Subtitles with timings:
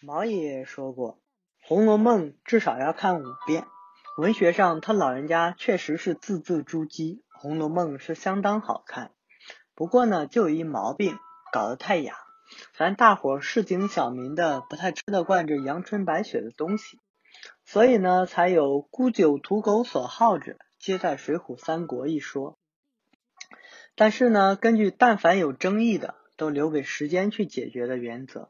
[0.00, 1.14] 毛爷爷说过，
[1.60, 3.64] 《红楼梦》至少要看五遍。
[4.16, 9.10] 文学上，他老人家确实是字字珠玑，《红楼梦》是相当好看。
[9.74, 11.18] 不过呢，就有一毛病，
[11.52, 12.14] 搞得太雅，
[12.76, 17.00] 咱大伙市井小民的不太吃得惯这阳春白雪的东西，
[17.64, 22.56] 所以呢，才有沽酒屠狗所好者，皆在《水浒》《三国》一说。
[23.96, 28.48] 但是呢，根据但凡有争议的，都留给时间去解决的原则。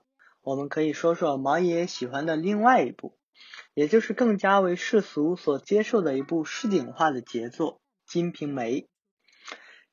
[0.49, 3.19] 我们可以说说毛爷爷喜欢的另外一部，
[3.75, 7.75] 也就是更加为世俗所接受的一部市井化的杰作
[8.11, 8.81] 《金瓶梅》。《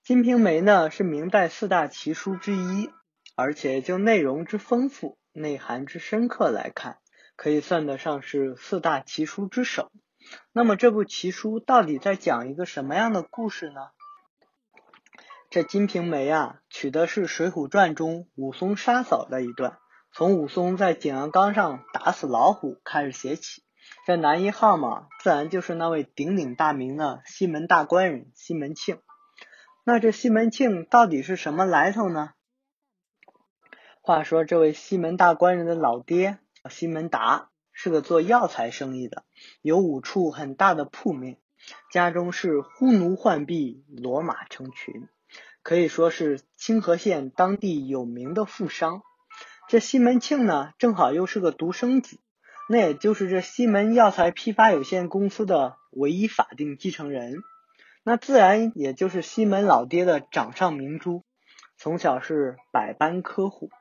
[0.02, 2.90] 金瓶梅》呢是明代四大奇书之一，
[3.36, 7.00] 而且就内容之丰富、内涵之深刻来看，
[7.36, 9.92] 可以算得上是四大奇书之首。
[10.54, 13.82] 那么这部奇书到底在讲一个什么样的故事呢？
[15.50, 19.80] 这《金瓶梅》啊，取的是《水浒传》中武松杀嫂的一段。
[20.18, 23.64] 从武松在景阳冈上打死老虎开始写起，
[24.08, 29.02] 这男一号嘛，自然就是那位鼎鼎大名的西门大官人西门庆。
[29.84, 32.30] 那这西门庆到底是什么来头呢？
[34.00, 39.26] 话说这位西门大官人的老爹西门达是个做药材生意的，
[39.62, 41.40] 有五处很大的铺面，
[41.92, 45.10] 家中是呼奴唤婢，骡马成群，
[45.62, 49.04] 可以说是清河县当地有名的富商。
[49.68, 52.20] 这西门庆呢，正好又是个独生子，
[52.70, 57.42] 那也就是这西门药材批发有限公司的唯一法定继承人，
[58.04, 61.24] 那自然也就是西门老爹的掌上明珠，
[61.78, 63.72] 从小是百般呵护。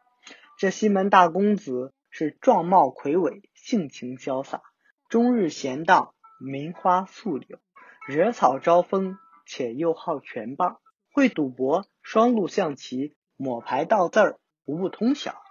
[0.56, 4.62] 这西门大公子是壮貌魁伟，性情潇洒，
[5.10, 7.58] 终日闲荡名花素柳，
[8.08, 10.78] 惹草招风，且又好拳棒，
[11.12, 15.43] 会赌博，双陆象棋，抹牌倒字儿，无不通晓。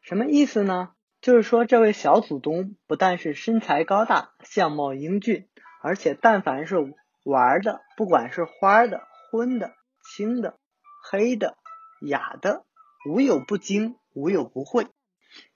[0.00, 0.90] 什么意思呢？
[1.20, 5.48] 就是说，这位小祖宗不但是身材高大、相貌英俊，
[5.82, 6.76] 而且但凡是
[7.24, 10.58] 玩的，不管是花的、荤的、青的、
[11.04, 11.58] 黑的、
[12.00, 12.64] 雅的，
[13.06, 14.86] 无有不精，无有不会。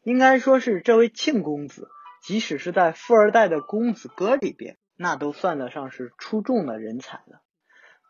[0.03, 1.89] 应该说是这位庆公子，
[2.23, 7.41] 即使是在富二代的公子哥里边，那都算得上是出众的人才了。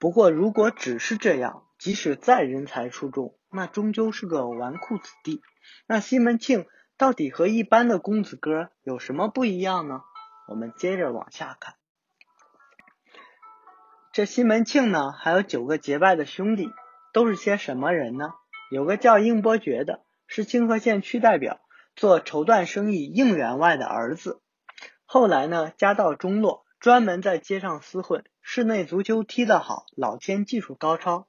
[0.01, 5.41] 不过，如果只是这样，即使再人才出众，那终究是个纨绔子弟。
[5.87, 6.67] 那西门庆
[6.97, 10.03] 到底和一般的公子哥有什么不一样呢？
[10.49, 11.77] 我们接着往下看。
[14.13, 16.69] 这西门庆呢，还有九个结拜的兄弟，
[17.13, 18.35] 都是些什么人呢？
[18.71, 21.61] 有个叫应伯爵的，是清河县区代表，
[21.95, 24.41] 做绸缎生意应员外的儿子。
[25.05, 31.29] 后来呢，家道中落，专门在街上厮混，室内足球踢得好，老天技术高超。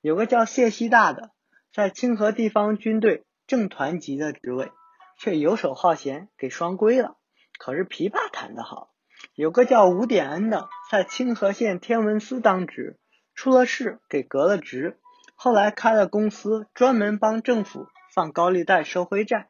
[0.00, 1.32] 有个叫谢希大的，
[1.76, 3.24] 在清河地方军队。
[3.46, 4.72] 正团级的职位，
[5.18, 7.16] 却游手好闲，给双规了。
[7.58, 8.92] 可是琵琶弹得好。
[9.36, 12.98] 有个叫吴典恩的，在清河县天文司当职，
[13.34, 14.98] 出了事给革了职。
[15.36, 19.48] 后来开了公司，专门帮政府放高利贷、收回债。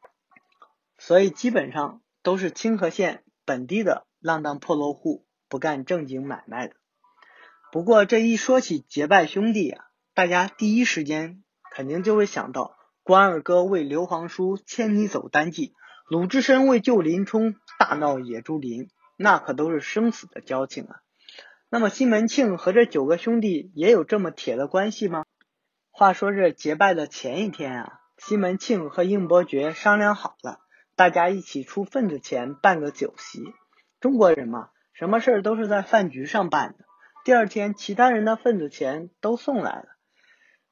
[0.98, 6.74] 所以基本上都是清河县本地的浪荡破落户，不干正经买卖的。
[7.72, 11.42] 不过这一说起结拜兄弟啊，大家第一时间
[11.76, 12.74] 肯定就会想到。
[13.02, 15.74] 关二哥为刘皇叔千里走单骑，
[16.08, 18.88] 鲁智深为救林冲大闹野猪林，
[19.18, 20.96] 那可都是生死的交情啊。
[21.68, 25.26] 那么西门庆和这九个兄弟也有这么铁的关系吗？
[25.90, 30.60] 话说这结拜的前一天啊，西门庆和应伯爵商量好了，
[30.96, 33.42] 大家一起出份子钱办个酒席。
[34.00, 36.86] 中国人嘛，什么事儿都是在饭局上办的。
[37.26, 39.95] 第二天，其他人的份子钱都送来了。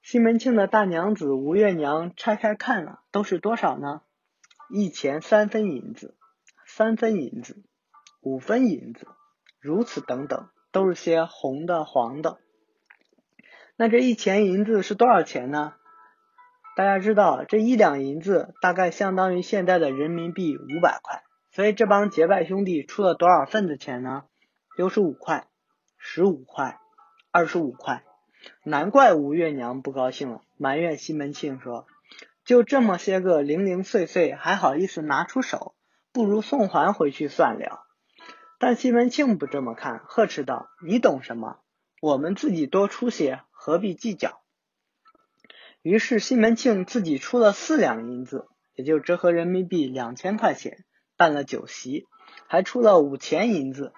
[0.04, 4.02] 西门庆的大娘子吴月娘拆开看了，都是多少呢？
[4.68, 6.14] 一钱三分银子，
[6.66, 7.64] 三分银子，
[8.20, 9.06] 五分银子，
[9.62, 12.36] 如此等等，都是些红的、黄的。
[13.76, 15.72] 那这一钱银子是多少钱呢？
[16.76, 21.22] 大家知道，这一两银子大概相当于现在的人民币五百块。
[21.50, 24.24] 所以这帮结拜兄弟出了多少份子钱呢？
[24.76, 25.46] 六十五块，
[25.96, 26.78] 十五块，
[27.30, 28.04] 二十五块。
[28.62, 31.86] 难怪吴月娘不高兴了，埋怨西门庆说
[32.44, 35.74] ：“就这么些个零零碎碎，还好意思拿出手？
[36.12, 37.84] 不如送还回去算了。”
[38.58, 41.58] 但西门庆不这么看，呵斥道：“你懂什么？
[42.00, 44.40] 我们自己多出些，何必计较？”
[45.82, 50.84] 于是西门庆自己出了四两银子，也就折合人民币两千块钱，
[51.16, 52.06] 办了酒席，
[52.46, 53.92] 还出了五钱银子，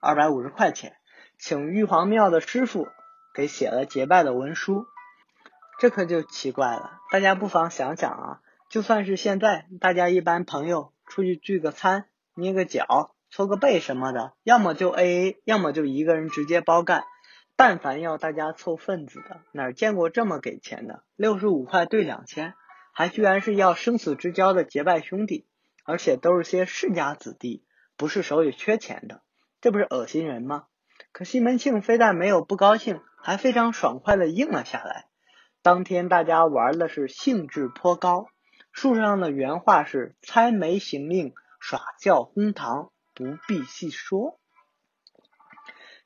[0.00, 0.96] 二百五十块钱，
[1.38, 2.88] 请玉皇庙的师傅。
[3.34, 4.86] 给写了结拜的文书，
[5.78, 6.98] 这可就奇怪了。
[7.10, 17.04] 大家不妨想想啊，就算是现在，大家一般朋友出去聚个餐、捏个脚、搓个背什么的，要么就 AA，要么就一个人直接包干。
[17.56, 21.04] 但凡要大家凑份子的，哪见过这么给钱的？
[21.14, 22.54] 六十五块兑两千，
[22.94, 25.46] 还居然是要生死之交的结拜兄弟，
[25.84, 27.62] 而且都是些世家子弟，
[27.98, 29.20] 不是手里缺钱的，
[29.60, 30.64] 这不是恶心人吗？
[31.12, 35.06] 可西门庆非但没有不高兴，还非常爽快的应了下来。
[35.62, 38.28] 当天大家玩的是兴致颇高，
[38.72, 44.38] 树上的原话是“猜眉行令，耍笑哄堂，不必细说”。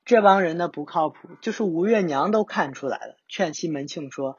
[0.05, 4.37] 这帮人的不靠谱，就是吴月娘都看出来了，劝西门庆说：“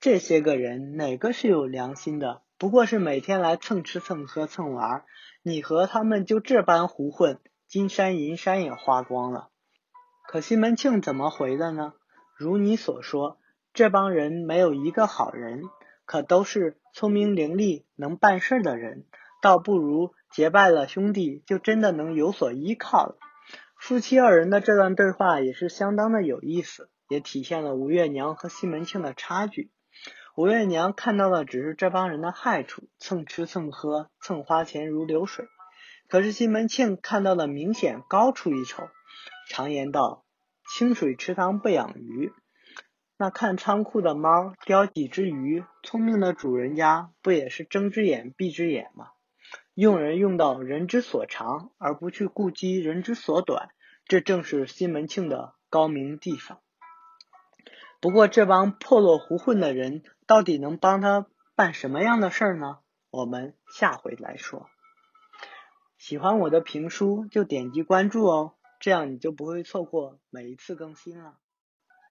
[0.00, 2.42] 这些个人哪个是有良心的？
[2.58, 5.04] 不过是每天来蹭吃蹭喝蹭玩，
[5.42, 9.50] 你和他们就这般胡混，金山银山也花光了。”
[10.28, 11.94] 可西门庆怎么回的呢？
[12.36, 13.38] 如你所说。
[13.72, 15.64] 这帮人没有一个好人，
[16.06, 19.04] 可都是聪明伶俐、能办事的人，
[19.42, 23.18] 倒不如结拜了兄弟，就真的能有所依靠了。
[23.78, 29.70] 夫妻二人的这段对话也是相当的有意思，也体现了吴月娘和西门庆的差距。
[30.34, 35.44] 吴月娘看到的只是这帮人的害处，蹭吃蹭喝蹭花钱如流水，
[36.08, 38.88] 可是西门庆看到的明显高出一筹。
[39.48, 40.24] 常言道，
[40.74, 42.32] 清水池塘不养鱼。
[43.18, 49.08] 那看仓库的猫叼几只鱼，聪明的主人家不也是睁只眼闭只眼吗？
[49.74, 53.70] 用人用到人之所长，而不去顾及人之所短，
[54.06, 56.60] 这正是西门庆的高明地方。
[58.00, 62.78] 不过这帮破落胡混的人，到底能帮他办什么样的事儿呢？
[63.10, 64.68] 我们下回来说。
[65.96, 71.38] 喜欢我的评书就点击关注哦，这样你就不会错过每一次更新了。